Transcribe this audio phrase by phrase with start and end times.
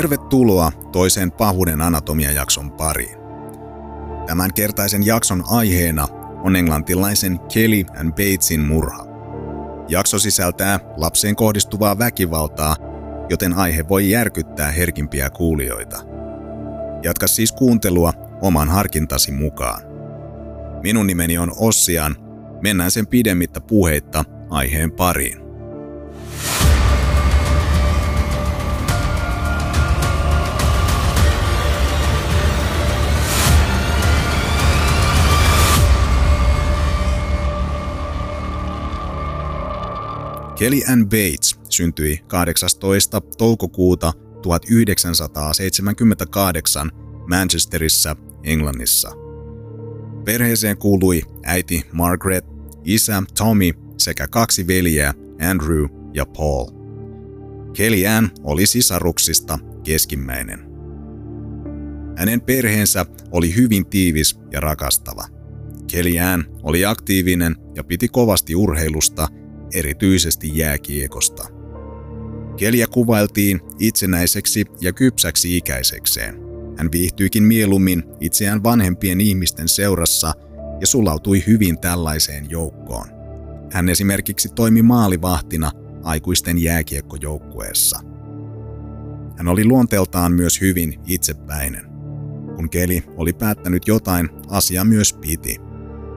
[0.00, 3.18] Tervetuloa toiseen pahuuden anatomiajakson pariin.
[4.26, 6.08] Tämän kertaisen jakson aiheena
[6.44, 9.06] on englantilaisen Kelly and Batesin murha.
[9.88, 12.76] Jakso sisältää lapseen kohdistuvaa väkivaltaa,
[13.30, 15.96] joten aihe voi järkyttää herkimpiä kuulijoita.
[17.02, 18.12] Jatka siis kuuntelua
[18.42, 19.82] oman harkintasi mukaan.
[20.82, 22.16] Minun nimeni on Ossian.
[22.62, 25.49] Mennään sen pidemmittä puheitta aiheen pariin.
[40.60, 43.20] Kelly Ann Bates syntyi 18.
[43.20, 46.90] toukokuuta 1978
[47.28, 49.12] Manchesterissa, Englannissa.
[50.24, 52.44] Perheeseen kuului äiti Margaret,
[52.84, 55.14] isä Tommy sekä kaksi veljeä
[55.50, 56.70] Andrew ja Paul.
[57.76, 60.60] Kelly Ann oli sisaruksista keskimmäinen.
[62.16, 65.24] Hänen perheensä oli hyvin tiivis ja rakastava.
[65.92, 69.28] Kelly Ann oli aktiivinen ja piti kovasti urheilusta–
[69.74, 71.48] erityisesti jääkiekosta.
[72.56, 76.34] Keliä kuvailtiin itsenäiseksi ja kypsäksi ikäisekseen.
[76.76, 80.32] Hän viihtyikin mieluummin itseään vanhempien ihmisten seurassa
[80.80, 83.08] ja sulautui hyvin tällaiseen joukkoon.
[83.72, 85.70] Hän esimerkiksi toimi maalivahtina
[86.02, 88.00] aikuisten jääkiekkojoukkueessa.
[89.36, 91.86] Hän oli luonteeltaan myös hyvin itsepäinen.
[92.56, 95.56] Kun Keli oli päättänyt jotain, asia myös piti.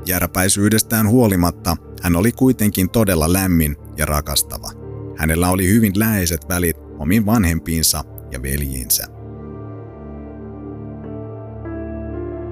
[0.06, 4.72] Jääräpäisyydestään huolimatta hän oli kuitenkin todella lämmin ja rakastava.
[5.18, 9.04] Hänellä oli hyvin läheiset välit omiin vanhempiinsa ja veljiinsä.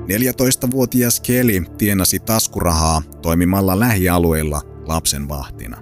[0.02, 5.78] 14-vuotias Kelly tienasi taskurahaa toimimalla lähialueilla lapsenvahtina.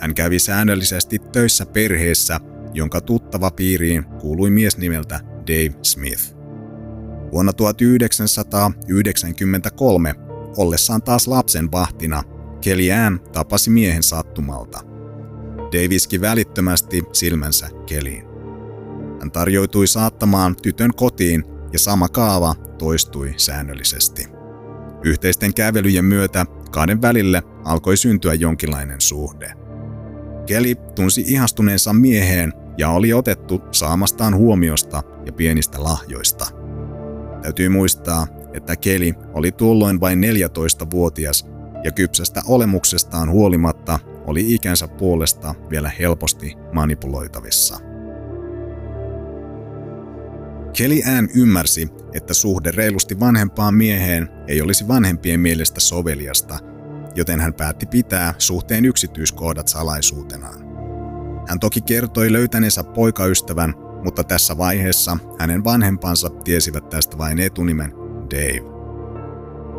[0.00, 2.40] Hän kävi säännöllisesti töissä perheessä,
[2.74, 6.34] jonka tuttava piiriin kuului mies nimeltä Dave Smith.
[7.32, 10.14] Vuonna 1993
[10.56, 12.33] ollessaan taas lapsenvahtina
[12.64, 14.80] Kellyanne tapasi miehen sattumalta.
[15.58, 18.24] Dave iski välittömästi silmänsä Keliin.
[19.20, 24.28] Hän tarjoutui saattamaan tytön kotiin ja sama kaava toistui säännöllisesti.
[25.02, 29.52] Yhteisten kävelyjen myötä kahden välille alkoi syntyä jonkinlainen suhde.
[30.46, 36.46] Keli tunsi ihastuneensa mieheen ja oli otettu saamastaan huomiosta ja pienistä lahjoista.
[37.42, 41.53] Täytyy muistaa, että Keli oli tuolloin vain 14-vuotias
[41.84, 47.78] ja kypsästä olemuksestaan huolimatta oli ikänsä puolesta vielä helposti manipuloitavissa.
[50.76, 56.58] Kelly Ann ymmärsi, että suhde reilusti vanhempaan mieheen ei olisi vanhempien mielestä soveliasta,
[57.14, 60.64] joten hän päätti pitää suhteen yksityiskohdat salaisuutenaan.
[61.48, 63.74] Hän toki kertoi löytäneensä poikaystävän,
[64.04, 67.92] mutta tässä vaiheessa hänen vanhempansa tiesivät tästä vain etunimen
[68.30, 68.73] Dave.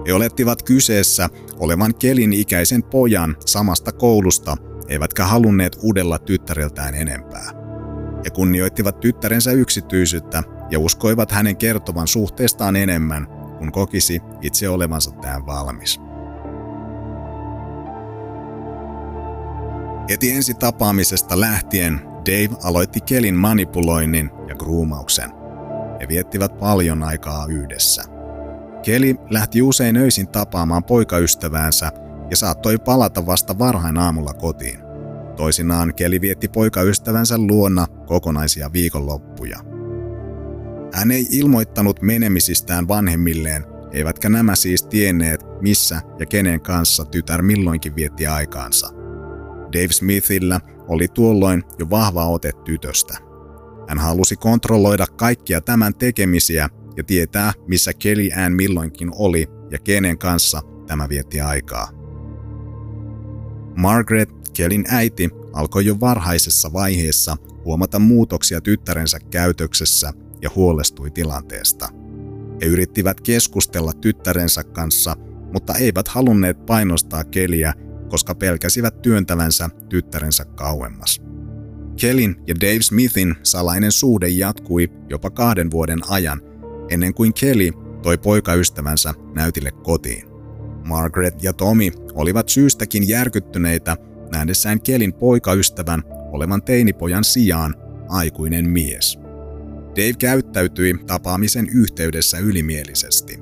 [0.07, 1.29] He olettivat kyseessä
[1.59, 4.57] olevan Kelin ikäisen pojan samasta koulusta,
[4.87, 7.51] eivätkä halunneet uudella tyttäreltään enempää.
[8.25, 13.27] He kunnioittivat tyttärensä yksityisyyttä ja uskoivat hänen kertovan suhteestaan enemmän,
[13.57, 15.99] kun kokisi itse olevansa tähän valmis.
[20.09, 25.31] Heti ensi tapaamisesta lähtien Dave aloitti Kelin manipuloinnin ja gruumauksen.
[26.01, 28.14] He viettivät paljon aikaa yhdessä.
[28.85, 31.91] Keli lähti usein öisin tapaamaan poikaystäväänsä
[32.29, 34.79] ja saattoi palata vasta varhain aamulla kotiin.
[35.35, 39.59] Toisinaan Keli vietti poikaystävänsä luona kokonaisia viikonloppuja.
[40.93, 47.95] Hän ei ilmoittanut menemisistään vanhemmilleen, eivätkä nämä siis tienneet, missä ja kenen kanssa tytär milloinkin
[47.95, 48.89] vietti aikaansa.
[49.73, 53.17] Dave Smithillä oli tuolloin jo vahva ote tytöstä.
[53.87, 60.17] Hän halusi kontrolloida kaikkia tämän tekemisiä ja tietää, missä Kelly Ann milloinkin oli ja kenen
[60.17, 61.89] kanssa tämä vietti aikaa.
[63.77, 71.89] Margaret, Kellyn äiti, alkoi jo varhaisessa vaiheessa huomata muutoksia tyttärensä käytöksessä ja huolestui tilanteesta.
[72.61, 75.15] He yrittivät keskustella tyttärensä kanssa,
[75.53, 77.73] mutta eivät halunneet painostaa Keliä,
[78.09, 81.21] koska pelkäsivät työntävänsä tyttärensä kauemmas.
[81.99, 86.41] Kelin ja Dave Smithin salainen suhde jatkui jopa kahden vuoden ajan–
[86.89, 87.71] ennen kuin Kelly
[88.01, 90.27] toi poikaystävänsä näytille kotiin.
[90.87, 93.97] Margaret ja Tommy olivat syystäkin järkyttyneitä
[94.31, 97.75] nähdessään Kelin poikaystävän olevan teinipojan sijaan
[98.09, 99.19] aikuinen mies.
[99.89, 103.39] Dave käyttäytyi tapaamisen yhteydessä ylimielisesti.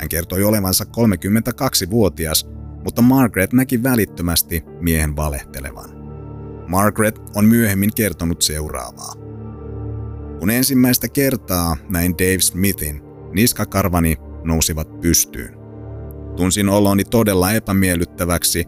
[0.00, 2.48] Hän kertoi olevansa 32-vuotias,
[2.84, 5.90] mutta Margaret näki välittömästi miehen valehtelevan.
[6.68, 9.21] Margaret on myöhemmin kertonut seuraavaa.
[10.42, 13.02] Kun ensimmäistä kertaa näin Dave Smithin,
[13.34, 15.54] niskakarvani nousivat pystyyn.
[16.36, 18.64] Tunsin oloni todella epämiellyttäväksi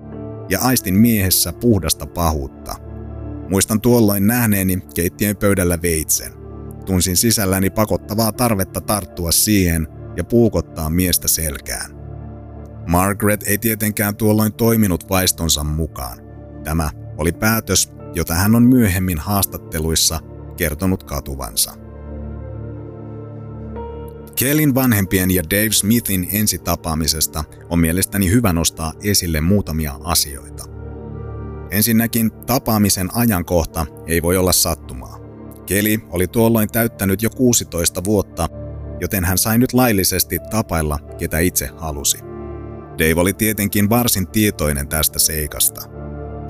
[0.49, 2.77] ja aistin miehessä puhdasta pahuutta.
[3.51, 6.33] Muistan tuolloin nähneeni keittiön pöydällä veitsen.
[6.87, 11.91] Tunsin sisälläni pakottavaa tarvetta tarttua siihen ja puukottaa miestä selkään.
[12.87, 16.19] Margaret ei tietenkään tuolloin toiminut vaistonsa mukaan.
[16.65, 20.21] Tämä oli päätös, jota hän on myöhemmin haastatteluissa
[20.55, 21.73] kertonut katuvansa.
[24.37, 30.65] Kellin vanhempien ja Dave Smithin ensitapaamisesta on mielestäni hyvä nostaa esille muutamia asioita.
[31.71, 35.19] Ensinnäkin tapaamisen ajankohta ei voi olla sattumaa.
[35.67, 38.49] Keli oli tuolloin täyttänyt jo 16 vuotta,
[39.01, 42.19] joten hän sai nyt laillisesti tapailla, ketä itse halusi.
[42.99, 45.81] Dave oli tietenkin varsin tietoinen tästä seikasta.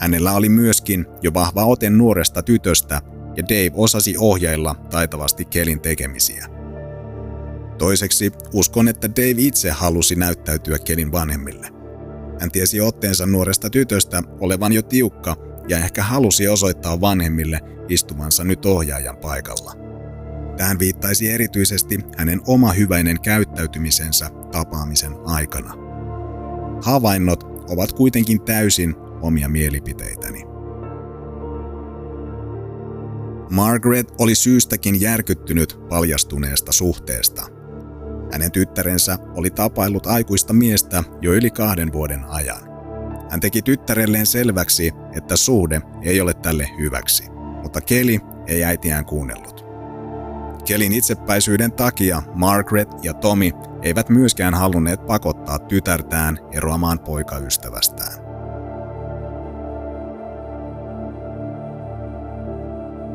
[0.00, 3.00] Hänellä oli myöskin jo vahva ote nuoresta tytöstä,
[3.36, 6.46] ja Dave osasi ohjailla taitavasti Kelin tekemisiä.
[7.78, 11.68] Toiseksi uskon, että Dave itse halusi näyttäytyä Kelin vanhemmille.
[12.40, 15.36] Hän tiesi otteensa nuoresta tytöstä olevan jo tiukka
[15.68, 19.72] ja ehkä halusi osoittaa vanhemmille istumansa nyt ohjaajan paikalla.
[20.56, 25.74] Tähän viittaisi erityisesti hänen oma hyväinen käyttäytymisensä tapaamisen aikana.
[26.82, 30.53] Havainnot ovat kuitenkin täysin omia mielipiteitäni.
[33.50, 37.42] Margaret oli syystäkin järkyttynyt paljastuneesta suhteesta.
[38.32, 42.62] Hänen tyttärensä oli tapaillut aikuista miestä jo yli kahden vuoden ajan.
[43.30, 47.24] Hän teki tyttärelleen selväksi, että suhde ei ole tälle hyväksi,
[47.62, 49.64] mutta Keli ei äitiään kuunnellut.
[50.64, 53.50] Kelin itsepäisyyden takia Margaret ja Tommy
[53.82, 58.23] eivät myöskään halunneet pakottaa tytärtään eroamaan poikaystävästään.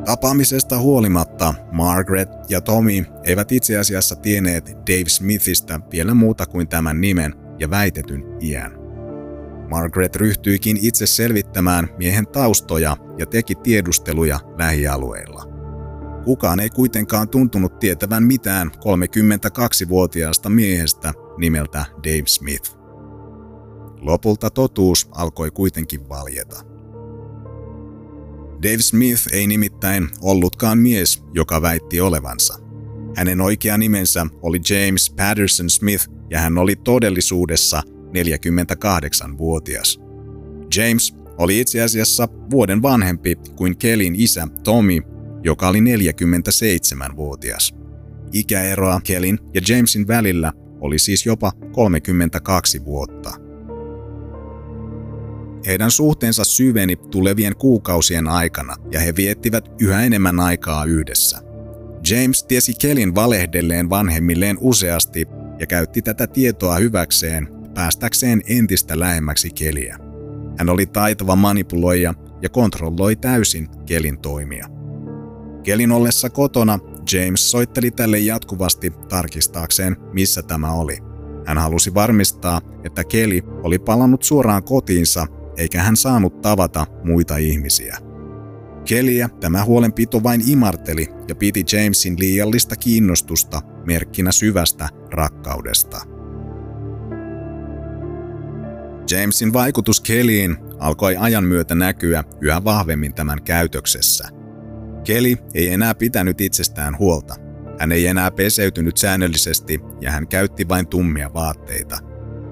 [0.10, 7.02] Tapaamisesta huolimatta Margaret ja Tommy eivät itse asiassa tienneet Dave Smithistä vielä muuta kuin tämän
[7.02, 8.72] nimen ja väitetyn iän.
[9.70, 15.44] Margaret ryhtyikin itse selvittämään miehen taustoja ja teki tiedusteluja lähialueilla.
[16.24, 22.78] Kukaan ei kuitenkaan tuntunut tietävän mitään 32-vuotiaasta miehestä nimeltä Dave Smith.
[24.02, 26.69] Lopulta totuus alkoi kuitenkin valjeta.
[28.64, 32.60] Dave Smith ei nimittäin ollutkaan mies, joka väitti olevansa.
[33.16, 40.00] Hänen oikea nimensä oli James Patterson Smith ja hän oli todellisuudessa 48-vuotias.
[40.76, 45.02] James oli itse asiassa vuoden vanhempi kuin Kelin isä Tommy,
[45.44, 47.76] joka oli 47-vuotias.
[48.34, 53.49] Ikäeroa Kelin ja Jamesin välillä oli siis jopa 32 vuotta.
[55.66, 61.42] Heidän suhteensa syveni tulevien kuukausien aikana ja he viettivät yhä enemmän aikaa yhdessä.
[62.10, 65.28] James tiesi Kelin valehdelleen vanhemmilleen useasti
[65.60, 69.98] ja käytti tätä tietoa hyväkseen päästäkseen entistä lähemmäksi Keliä.
[70.58, 74.68] Hän oli taitava manipuloija ja kontrolloi täysin Kelin toimia.
[75.64, 76.80] Kelin ollessa kotona
[77.14, 80.98] James soitteli tälle jatkuvasti tarkistaakseen, missä tämä oli.
[81.46, 85.28] Hän halusi varmistaa, että Keli oli palannut suoraan kotiinsa
[85.60, 87.98] eikä hän saanut tavata muita ihmisiä.
[88.86, 96.02] Keliä tämä huolenpito vain imarteli ja piti Jamesin liiallista kiinnostusta merkkinä syvästä rakkaudesta.
[99.12, 104.30] Jamesin vaikutus Kellyin alkoi ajan myötä näkyä yhä vahvemmin tämän käytöksessä.
[105.04, 107.36] Kelly ei enää pitänyt itsestään huolta.
[107.80, 111.98] Hän ei enää peseytynyt säännöllisesti ja hän käytti vain tummia vaatteita.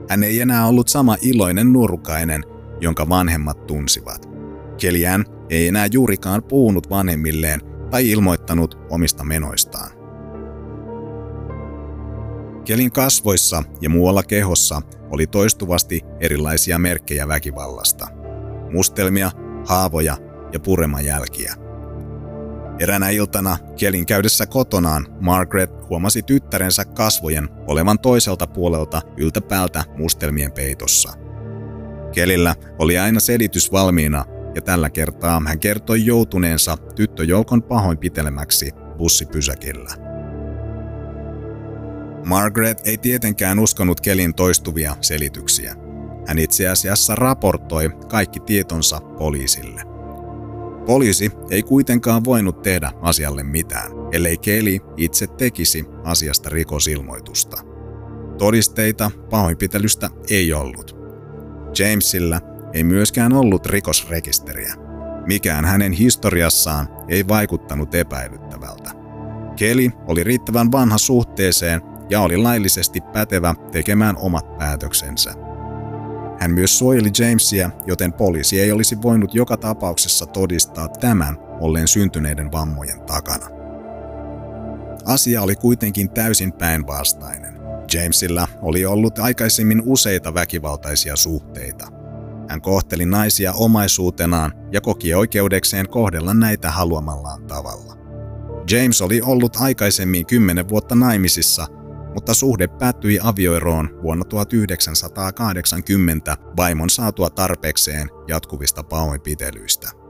[0.09, 2.43] Hän ei enää ollut sama iloinen nurkainen,
[2.81, 4.29] jonka vanhemmat tunsivat.
[4.77, 9.97] Keliään ei enää juurikaan puhunut vanhemmilleen tai ilmoittanut omista menoistaan.
[12.65, 18.07] Kelin kasvoissa ja muualla kehossa oli toistuvasti erilaisia merkkejä väkivallasta.
[18.73, 19.31] Mustelmia,
[19.65, 20.17] haavoja
[20.53, 21.55] ja puremajälkiä.
[22.79, 31.13] Eränä iltana Kelin käydessä kotonaan Margaret huomasi tyttärensä kasvojen olevan toiselta puolelta yltäpäältä mustelmien peitossa–
[32.13, 39.89] Kelillä oli aina selitys valmiina ja tällä kertaa hän kertoi joutuneensa tyttöjoukon pahoinpitelemäksi bussipysäkillä.
[42.25, 45.75] Margaret ei tietenkään uskonut Kelin toistuvia selityksiä.
[46.27, 49.81] Hän itse asiassa raportoi kaikki tietonsa poliisille.
[50.85, 57.57] Poliisi ei kuitenkaan voinut tehdä asialle mitään, ellei Keli itse tekisi asiasta rikosilmoitusta.
[58.37, 60.96] Todisteita pahoinpitelystä ei ollut.
[61.79, 62.41] Jamesilla
[62.73, 64.73] ei myöskään ollut rikosrekisteriä.
[65.25, 68.91] Mikään hänen historiassaan ei vaikuttanut epäilyttävältä.
[69.55, 75.33] Kelly oli riittävän vanha suhteeseen ja oli laillisesti pätevä tekemään omat päätöksensä.
[76.39, 82.51] Hän myös suojeli Jamesia, joten poliisi ei olisi voinut joka tapauksessa todistaa tämän olleen syntyneiden
[82.51, 83.47] vammojen takana.
[85.05, 87.56] Asia oli kuitenkin täysin päinvastainen.
[87.93, 91.87] Jamesilla oli ollut aikaisemmin useita väkivaltaisia suhteita.
[92.49, 97.97] Hän kohteli naisia omaisuutenaan ja koki oikeudekseen kohdella näitä haluamallaan tavalla.
[98.71, 101.67] James oli ollut aikaisemmin kymmenen vuotta naimisissa,
[102.13, 110.06] mutta suhde päättyi avioeroon vuonna 1980 vaimon saatua tarpeekseen jatkuvista pahoinpitelyistä.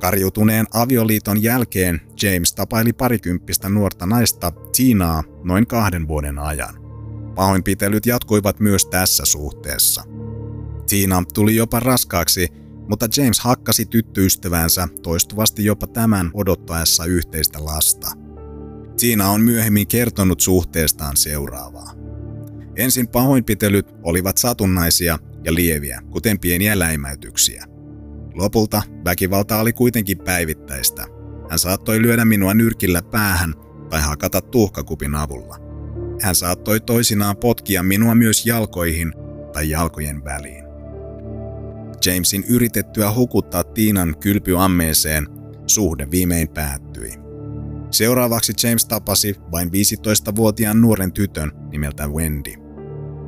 [0.00, 6.74] Karjutuneen avioliiton jälkeen James tapaili parikymppistä nuorta naista Tinaa noin kahden vuoden ajan.
[7.34, 10.04] Pahoinpitelyt jatkuivat myös tässä suhteessa.
[10.88, 12.48] Tina tuli jopa raskaaksi,
[12.88, 18.10] mutta James hakkasi tyttöystävänsä toistuvasti jopa tämän odottaessa yhteistä lasta.
[19.00, 21.92] Tina on myöhemmin kertonut suhteestaan seuraavaa.
[22.76, 27.64] Ensin pahoinpitelyt olivat satunnaisia ja lieviä, kuten pieniä läimäytyksiä–
[28.38, 31.06] Lopulta väkivalta oli kuitenkin päivittäistä.
[31.50, 33.54] Hän saattoi lyödä minua nyrkillä päähän
[33.90, 35.56] tai hakata tuhkakupin avulla.
[36.22, 39.12] Hän saattoi toisinaan potkia minua myös jalkoihin
[39.52, 40.64] tai jalkojen väliin.
[42.06, 45.26] Jamesin yritettyä hukuttaa Tiinan kylpyammeeseen
[45.66, 47.12] suhde viimein päättyi.
[47.90, 52.52] Seuraavaksi James tapasi vain 15-vuotiaan nuoren tytön nimeltä Wendy.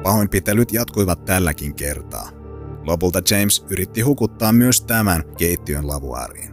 [0.02, 2.39] Pahoinpitelyt jatkuivat tälläkin kertaa.
[2.86, 6.50] Lopulta James yritti hukuttaa myös tämän keittiön lavuaariin.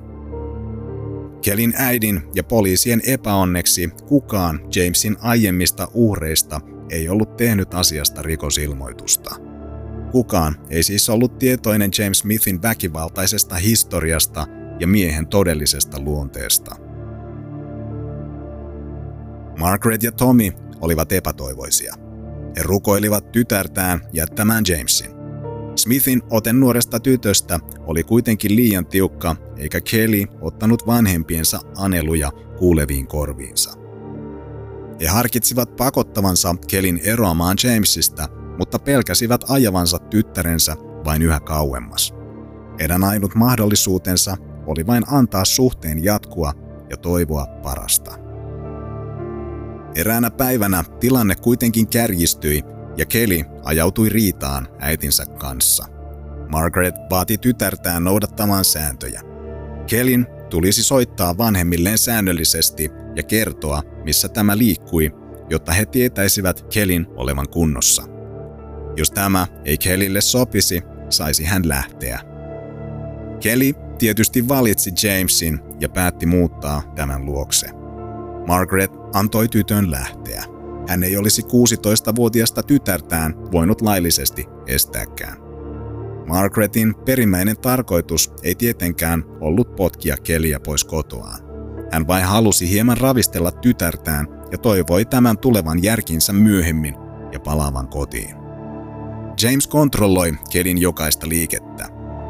[1.42, 9.36] Kelin äidin ja poliisien epäonneksi kukaan Jamesin aiemmista uhreista ei ollut tehnyt asiasta rikosilmoitusta.
[10.12, 14.48] Kukaan ei siis ollut tietoinen James Smithin väkivaltaisesta historiasta
[14.80, 16.76] ja miehen todellisesta luonteesta.
[19.60, 21.96] Margaret ja Tommy olivat epätoivoisia.
[22.58, 25.17] He rukoilivat tytärtään jättämään Jamesin.
[25.78, 33.74] Smithin ote nuoresta tytöstä oli kuitenkin liian tiukka, eikä Kelly ottanut vanhempiensa aneluja kuuleviin korviinsa.
[35.02, 42.14] He harkitsivat pakottavansa Kelin eroamaan Jamesista, mutta pelkäsivät ajavansa tyttärensä vain yhä kauemmas.
[42.80, 46.54] Heidän ainut mahdollisuutensa oli vain antaa suhteen jatkua
[46.90, 48.12] ja toivoa parasta.
[49.96, 52.64] Eräänä päivänä tilanne kuitenkin kärjistyi
[52.98, 55.86] ja Kelly ajautui riitaan äitinsä kanssa.
[56.50, 59.22] Margaret vaati tytärtään noudattamaan sääntöjä.
[59.88, 65.12] Kelin tulisi soittaa vanhemmilleen säännöllisesti ja kertoa, missä tämä liikkui,
[65.50, 68.04] jotta he tietäisivät Kelin olevan kunnossa.
[68.98, 72.20] Jos tämä ei Kelille sopisi, saisi hän lähteä.
[73.40, 77.68] Kelly tietysti valitsi Jamesin ja päätti muuttaa tämän luokse.
[78.48, 80.57] Margaret antoi tytön lähteä.
[80.88, 85.38] Hän ei olisi 16-vuotiasta tytärtään voinut laillisesti estääkään.
[86.28, 91.40] Margaretin perimmäinen tarkoitus ei tietenkään ollut potkia keliä pois kotoaan.
[91.92, 96.96] Hän vain halusi hieman ravistella tytärtään ja toivoi tämän tulevan järkinsä myöhemmin
[97.32, 98.36] ja palaavan kotiin.
[99.42, 101.88] James kontrolloi Kelin jokaista liikettä,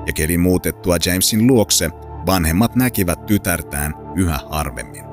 [0.08, 1.90] ja Kelin muutettua Jamesin luokse
[2.26, 5.07] vanhemmat näkivät tytärtään yhä harvemmin.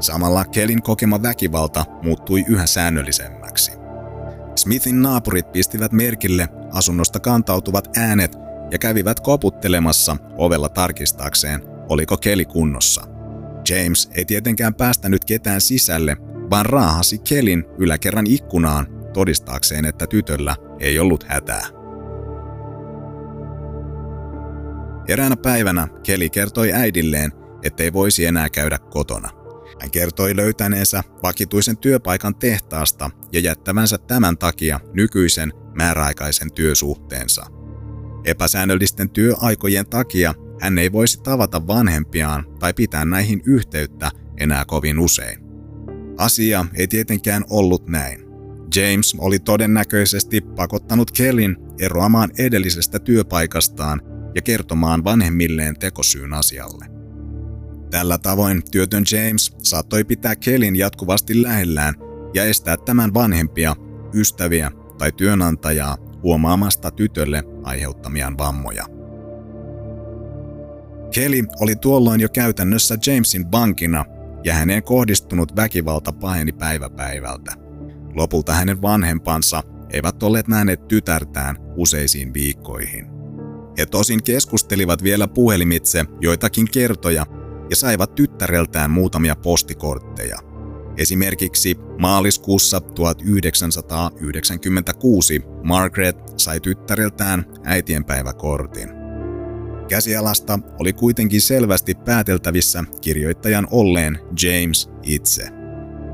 [0.00, 3.72] Samalla Kelin kokema väkivalta muuttui yhä säännöllisemmäksi.
[4.56, 8.36] Smithin naapurit pistivät merkille asunnosta kantautuvat äänet
[8.70, 13.02] ja kävivät koputtelemassa ovella tarkistaakseen, oliko Keli kunnossa.
[13.68, 16.16] James ei tietenkään päästänyt ketään sisälle,
[16.50, 21.66] vaan raahasi Kelin yläkerran ikkunaan todistaakseen, että tytöllä ei ollut hätää.
[25.08, 29.45] Eräänä päivänä Keli kertoi äidilleen, ettei voisi enää käydä kotona.
[29.80, 37.46] Hän kertoi löytäneensä vakituisen työpaikan tehtaasta ja jättävänsä tämän takia nykyisen määräaikaisen työsuhteensa.
[38.24, 45.38] Epäsäännöllisten työaikojen takia hän ei voisi tavata vanhempiaan tai pitää näihin yhteyttä enää kovin usein.
[46.18, 48.26] Asia ei tietenkään ollut näin.
[48.76, 54.02] James oli todennäköisesti pakottanut Kellin eroamaan edellisestä työpaikastaan
[54.34, 56.95] ja kertomaan vanhemmilleen tekosyyn asialle.
[57.90, 61.94] Tällä tavoin työtön James saattoi pitää Kelin jatkuvasti lähellään
[62.34, 63.76] ja estää tämän vanhempia,
[64.14, 68.84] ystäviä tai työnantajaa huomaamasta tytölle aiheuttamiaan vammoja.
[71.14, 74.04] Kelly oli tuolloin jo käytännössä Jamesin vankina
[74.44, 77.52] ja häneen kohdistunut väkivalta paheni päivä päivältä.
[78.14, 83.06] Lopulta hänen vanhempansa eivät olleet nähneet tytärtään useisiin viikkoihin.
[83.78, 87.26] He tosin keskustelivat vielä puhelimitse joitakin kertoja
[87.70, 90.38] ja saivat tyttäreltään muutamia postikortteja.
[90.96, 98.88] Esimerkiksi maaliskuussa 1996 Margaret sai tyttäreltään äitienpäiväkortin.
[99.88, 105.48] Käsialasta oli kuitenkin selvästi pääteltävissä kirjoittajan olleen James itse.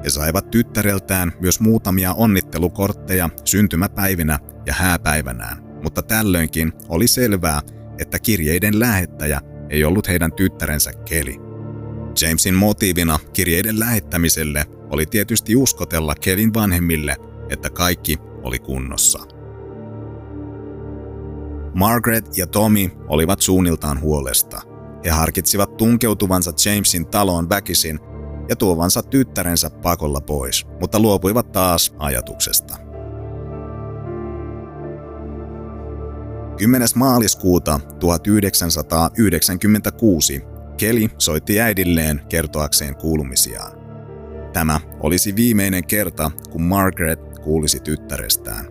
[0.04, 7.60] He saivat tyttäreltään myös muutamia onnittelukortteja syntymäpäivinä ja hääpäivänään, mutta tällöinkin oli selvää,
[7.98, 9.40] että kirjeiden lähettäjä
[9.70, 11.41] ei ollut heidän tyttärensä Keli.
[12.20, 17.16] Jamesin motiivina kirjeiden lähettämiselle oli tietysti uskotella Kelin vanhemmille,
[17.50, 19.18] että kaikki oli kunnossa.
[21.74, 24.60] Margaret ja Tommy olivat suunniltaan huolesta.
[25.04, 28.00] He harkitsivat tunkeutuvansa Jamesin taloon väkisin
[28.48, 32.76] ja tuovansa tyttärensä pakolla pois, mutta luopuivat taas ajatuksesta.
[36.58, 36.88] 10.
[36.94, 40.51] maaliskuuta 1996
[40.82, 43.72] Kelly soitti äidilleen kertoakseen kuulumisiaan.
[44.52, 48.64] Tämä olisi viimeinen kerta, kun Margaret kuulisi tyttärestään.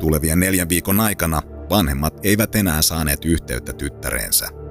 [0.00, 4.63] Tulevien neljän viikon aikana vanhemmat eivät enää saaneet yhteyttä tyttäreensä.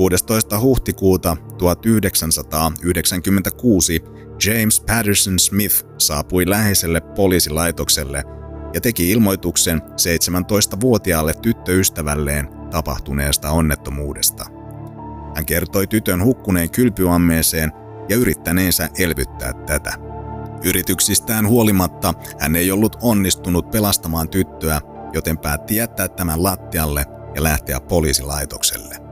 [0.00, 0.60] 16.
[0.60, 4.04] huhtikuuta 1996
[4.46, 8.24] James Patterson Smith saapui läheiselle poliisilaitokselle
[8.74, 14.46] ja teki ilmoituksen 17-vuotiaalle tyttöystävälleen tapahtuneesta onnettomuudesta.
[15.34, 17.72] Hän kertoi tytön hukkuneen kylpyammeeseen
[18.08, 19.92] ja yrittäneensä elvyttää tätä.
[20.64, 24.80] Yrityksistään huolimatta hän ei ollut onnistunut pelastamaan tyttöä,
[25.12, 29.09] joten päätti jättää tämän lattialle ja lähteä poliisilaitokselle.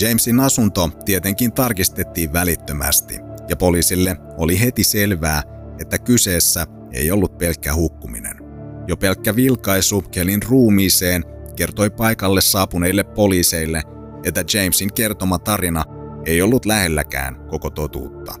[0.00, 5.42] Jamesin asunto tietenkin tarkistettiin välittömästi, ja poliisille oli heti selvää,
[5.80, 8.36] että kyseessä ei ollut pelkkä hukkuminen.
[8.88, 11.24] Jo pelkkä vilkaisu Kelin ruumiiseen
[11.56, 13.82] kertoi paikalle saapuneille poliiseille,
[14.24, 15.84] että Jamesin kertoma tarina
[16.26, 18.34] ei ollut lähelläkään koko totuutta.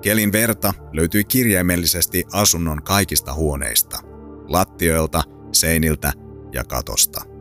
[0.00, 3.98] Kelin verta löytyi kirjaimellisesti asunnon kaikista huoneista,
[4.48, 6.12] lattioilta, seiniltä
[6.52, 7.31] ja katosta.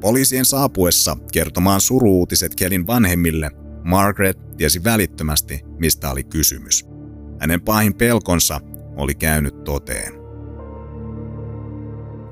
[0.00, 3.50] Poliisien saapuessa kertomaan suruutiset Kelin vanhemmille,
[3.84, 6.86] Margaret tiesi välittömästi, mistä oli kysymys.
[7.40, 8.60] Hänen pahin pelkonsa
[8.96, 10.12] oli käynyt toteen.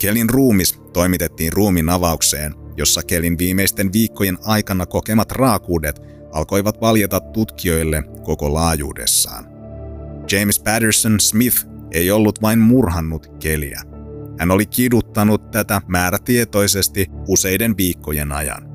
[0.01, 6.01] Kelin ruumis toimitettiin ruumin avaukseen, jossa Kelin viimeisten viikkojen aikana kokemat raakuudet
[6.33, 9.47] alkoivat valjeta tutkijoille koko laajuudessaan.
[10.33, 13.83] James Patterson Smith ei ollut vain murhannut Keliä.
[14.39, 18.69] Hän oli kiduttanut tätä määrätietoisesti useiden viikkojen ajan.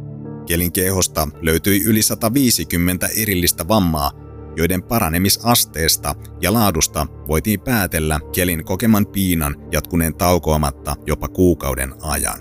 [0.45, 4.12] Kelin kehosta löytyi yli 150 erillistä vammaa,
[4.56, 12.39] joiden paranemisasteesta ja laadusta voitiin päätellä Kelin kokeman piinan jatkuneen taukoamatta jopa kuukauden ajan.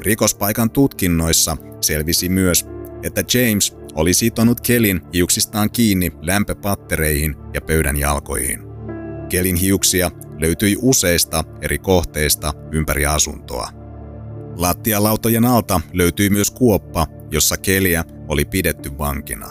[0.00, 2.66] Rikospaikan tutkinnoissa selvisi myös,
[3.02, 8.58] että James oli sitonut Kelin hiuksistaan kiinni lämpöpattereihin ja pöydän jalkoihin.
[9.28, 10.10] Kelin hiuksia
[10.42, 13.68] löytyi useista eri kohteista ympäri asuntoa.
[14.56, 19.50] Lattialautojen alta löytyi myös kuoppa, jossa Keliä oli pidetty vankina.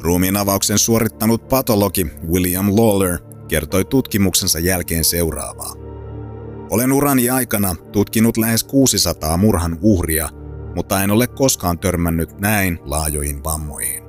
[0.00, 5.74] Ruumiin avauksen suorittanut patologi William Lawler kertoi tutkimuksensa jälkeen seuraavaa.
[6.70, 10.28] Olen urani aikana tutkinut lähes 600 murhan uhria,
[10.74, 14.02] mutta en ole koskaan törmännyt näin laajoihin vammoihin.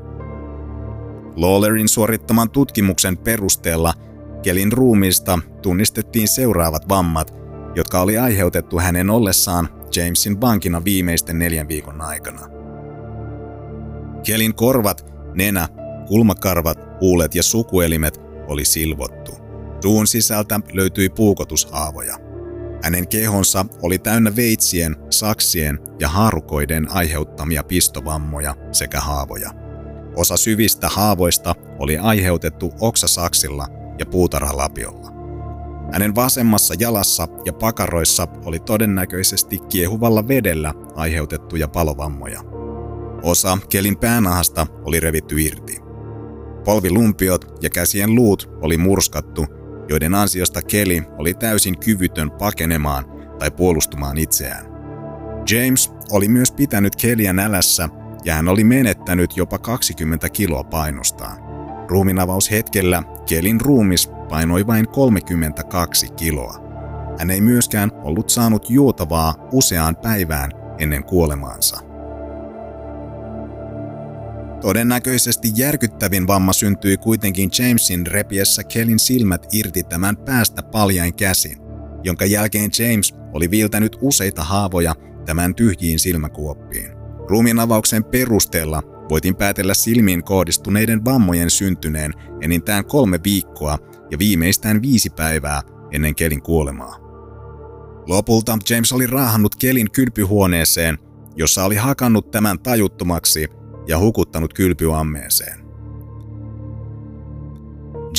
[1.36, 3.94] Lawlerin suorittaman tutkimuksen perusteella
[4.44, 7.34] Kelin ruumiista tunnistettiin seuraavat vammat,
[7.76, 12.48] jotka oli aiheutettu hänen ollessaan Jamesin vankina viimeisten neljän viikon aikana.
[14.24, 15.68] Kelin korvat, nenä,
[16.08, 19.32] kulmakarvat, huulet ja sukuelimet oli silvottu.
[19.82, 22.18] Suun sisältä löytyi puukotushaavoja.
[22.84, 29.52] Hänen kehonsa oli täynnä veitsien, saksien ja haarukoiden aiheuttamia pistovammoja sekä haavoja.
[30.16, 35.14] Osa syvistä haavoista oli aiheutettu oksasaksilla ja puutarhalapiolla.
[35.92, 42.42] Hänen vasemmassa jalassa ja pakaroissa oli todennäköisesti kiehuvalla vedellä aiheutettuja palovammoja.
[43.24, 45.78] Osa kelin päänahasta oli revitty irti.
[46.66, 49.46] Polvilumpiot ja käsien luut oli murskattu,
[49.90, 53.06] joiden ansiosta Keli oli täysin kyvytön pakenemaan
[53.40, 54.66] tai puolustumaan itseään.
[55.52, 57.90] James oli myös pitänyt Keliä nälässä
[58.26, 61.43] ja hän oli menettänyt jopa 20 kiloa painostaan.
[61.88, 66.64] Ruuminavaushetkellä Kelin ruumis painoi vain 32 kiloa.
[67.20, 71.80] Hän ei myöskään ollut saanut juotavaa useaan päivään ennen kuolemaansa.
[74.62, 81.58] Todennäköisesti järkyttävin vamma syntyi kuitenkin Jamesin repiessä Kellin silmät irti tämän päästä paljain käsin,
[82.04, 86.92] jonka jälkeen James oli viiltänyt useita haavoja tämän tyhjiin silmäkuoppiin.
[87.30, 93.78] Ruumiin avauksen perusteella voitin päätellä silmiin kohdistuneiden vammojen syntyneen enintään kolme viikkoa
[94.12, 95.62] ja viimeistään viisi päivää
[95.92, 96.98] ennen Kelin kuolemaa.
[98.08, 100.98] Lopulta James oli raahannut Kelin kylpyhuoneeseen,
[101.36, 103.48] jossa oli hakannut tämän tajuttomaksi
[103.88, 105.64] ja hukuttanut kylpyammeeseen.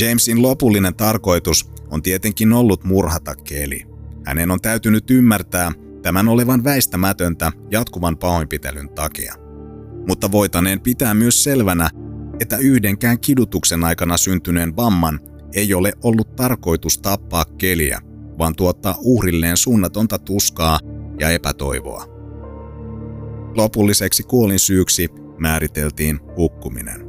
[0.01, 3.83] Jamesin lopullinen tarkoitus on tietenkin ollut murhata Keli.
[4.27, 9.44] Hänen on täytynyt ymmärtää tämän olevan väistämätöntä jatkuvan pahoinpitelyn takia.
[10.09, 11.91] Mutta voitaneen pitää myös selvänä,
[12.41, 15.21] että yhdenkään kidutuksen aikana syntyneen vamman
[15.55, 18.01] ei ole ollut tarkoitus tappaa keliä,
[18.39, 20.79] vaan tuottaa uhrilleen suunnatonta tuskaa
[21.21, 22.05] ja epätoivoa.
[23.57, 27.04] Lopulliseksi kuolin syyksi määriteltiin hukkuminen.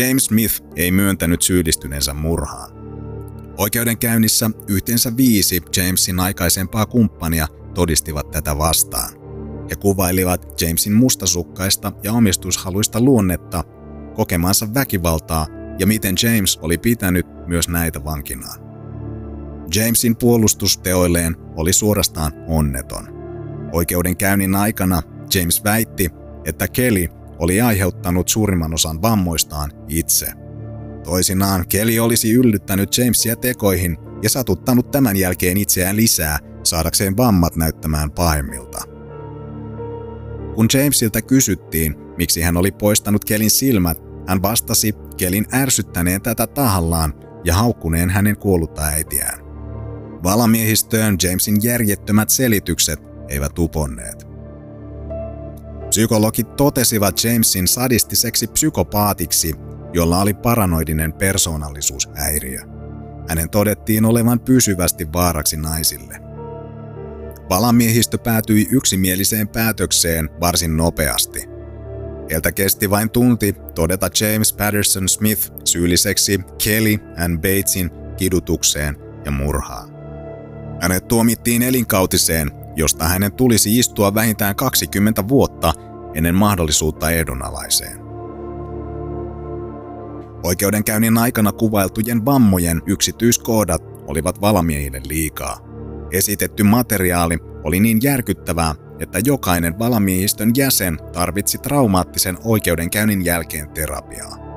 [0.00, 2.70] James Smith ei myöntänyt syyllistyneensä murhaan.
[3.58, 9.12] Oikeudenkäynnissä yhteensä viisi Jamesin aikaisempaa kumppania todistivat tätä vastaan.
[9.70, 13.64] He kuvailivat Jamesin mustasukkaista ja omistushaluista luonnetta,
[14.14, 15.46] kokemansa väkivaltaa
[15.78, 18.60] ja miten James oli pitänyt myös näitä vankinaan.
[19.74, 23.08] Jamesin puolustusteoilleen oli suorastaan onneton.
[23.72, 25.02] Oikeudenkäynnin aikana
[25.34, 26.10] James väitti,
[26.44, 27.08] että Kelly
[27.40, 30.26] oli aiheuttanut suurimman osan vammoistaan itse.
[31.04, 38.10] Toisinaan Kelly olisi yllyttänyt Jamesia tekoihin ja satuttanut tämän jälkeen itseään lisää saadakseen vammat näyttämään
[38.10, 38.78] pahemmilta.
[40.54, 47.14] Kun Jamesilta kysyttiin, miksi hän oli poistanut Kelin silmät, hän vastasi Kelin ärsyttäneen tätä tahallaan
[47.44, 49.38] ja haukkuneen hänen kuollutta äitiään.
[50.22, 54.29] Valamiehistöön Jamesin järjettömät selitykset eivät uponneet.
[56.00, 59.54] Psykologit totesivat Jamesin sadistiseksi psykopaatiksi,
[59.92, 62.60] jolla oli paranoidinen persoonallisuushäiriö.
[63.28, 66.18] Hänen todettiin olevan pysyvästi vaaraksi naisille.
[67.48, 71.48] Palamiehistö päätyi yksimieliseen päätökseen varsin nopeasti.
[72.30, 79.88] Heiltä kesti vain tunti todeta James Patterson Smith syylliseksi Kelly and Batesin kidutukseen ja murhaan.
[80.82, 85.72] Hänet tuomittiin elinkautiseen josta hänen tulisi istua vähintään 20 vuotta
[86.14, 88.00] ennen mahdollisuutta ehdonalaiseen.
[90.44, 95.58] Oikeudenkäynnin aikana kuvailtujen vammojen yksityiskohdat olivat valamiehille liikaa.
[96.12, 104.50] Esitetty materiaali oli niin järkyttävää, että jokainen valamiehistön jäsen tarvitsi traumaattisen oikeudenkäynnin jälkeen terapiaa.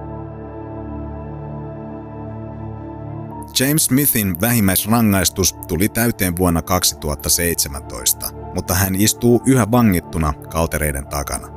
[3.59, 11.47] James Smithin vähimmäisrangaistus tuli täyteen vuonna 2017, mutta hän istuu yhä vangittuna kaltereiden takana.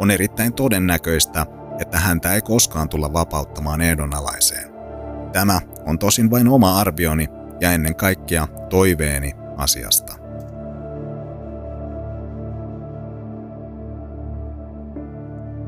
[0.00, 1.46] On erittäin todennäköistä,
[1.80, 4.72] että häntä ei koskaan tulla vapauttamaan ehdonalaiseen.
[5.32, 7.26] Tämä on tosin vain oma arvioni
[7.60, 10.14] ja ennen kaikkea toiveeni asiasta.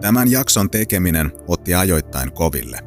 [0.01, 2.79] Tämän jakson tekeminen otti ajoittain koville.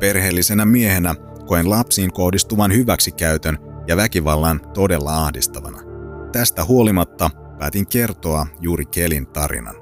[0.00, 1.14] Perheellisenä miehenä
[1.46, 5.89] koen lapsiin kohdistuvan hyväksikäytön ja väkivallan todella ahdistavana.
[6.32, 9.74] Tästä huolimatta päätin kertoa juuri Kelin tarinan.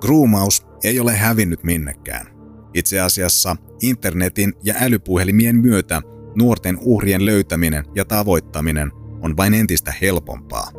[0.00, 2.26] Gruumaus ei ole hävinnyt minnekään.
[2.74, 6.02] Itse asiassa internetin ja älypuhelimien myötä
[6.38, 10.70] nuorten uhrien löytäminen ja tavoittaminen on vain entistä helpompaa.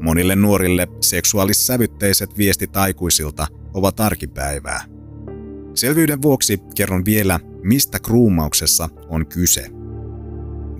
[0.00, 4.84] Monille nuorille seksuaalissävytteiset viestit aikuisilta ovat arkipäivää.
[5.74, 9.66] Selvyyden vuoksi kerron vielä, mistä groomauksessa on kyse.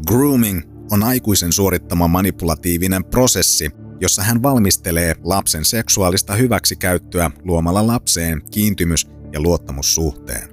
[0.07, 3.71] Grooming on aikuisen suorittama manipulatiivinen prosessi,
[4.01, 10.49] jossa hän valmistelee lapsen seksuaalista hyväksikäyttöä luomalla lapseen kiintymys- ja luottamussuhteen.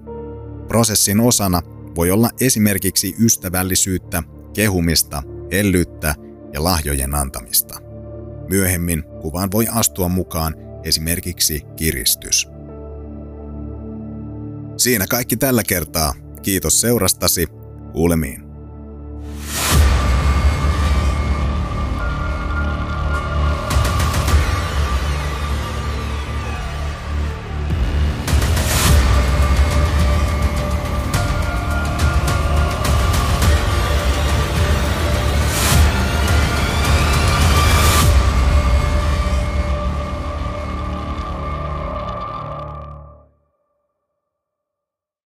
[0.67, 1.61] Prosessin osana
[1.95, 6.15] voi olla esimerkiksi ystävällisyyttä, kehumista, hellyyttä
[6.53, 7.81] ja lahjojen antamista.
[8.49, 12.47] Myöhemmin kuvaan voi astua mukaan esimerkiksi kiristys.
[14.77, 16.13] Siinä kaikki tällä kertaa.
[16.41, 17.47] Kiitos seurastasi.
[17.93, 18.44] Kuulemiin.